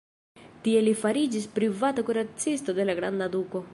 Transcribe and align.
Tie 0.67 0.79
li 0.85 0.93
fariĝis 1.01 1.45
privata 1.59 2.07
kuracisto 2.09 2.77
de 2.81 2.89
la 2.89 2.97
granda 3.03 3.29
duko. 3.37 3.63